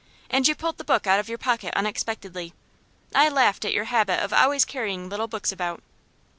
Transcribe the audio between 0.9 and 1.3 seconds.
out of